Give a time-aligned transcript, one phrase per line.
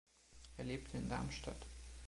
[0.57, 1.67] Er lebte in Darmstadt.